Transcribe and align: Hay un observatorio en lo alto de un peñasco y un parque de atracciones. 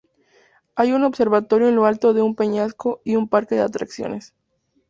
Hay 0.73 0.93
un 0.93 1.03
observatorio 1.03 1.67
en 1.69 1.75
lo 1.75 1.85
alto 1.85 2.15
de 2.15 2.23
un 2.23 2.33
peñasco 2.35 3.01
y 3.03 3.17
un 3.17 3.27
parque 3.29 3.53
de 3.53 3.61
atracciones. 3.61 4.33